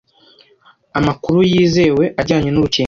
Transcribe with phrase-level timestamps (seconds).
[0.99, 2.79] amakuru yizewe ajyanye n’urukingo